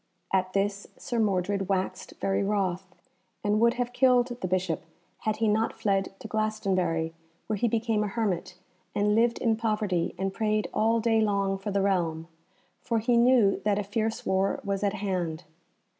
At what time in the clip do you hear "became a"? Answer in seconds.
7.67-8.07